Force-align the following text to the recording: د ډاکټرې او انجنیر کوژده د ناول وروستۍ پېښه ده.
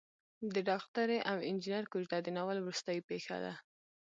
د 0.53 0.55
ډاکټرې 0.69 1.19
او 1.31 1.37
انجنیر 1.49 1.83
کوژده 1.91 2.17
د 2.23 2.27
ناول 2.37 2.57
وروستۍ 2.61 2.97
پېښه 3.09 3.37
ده. 3.43 3.53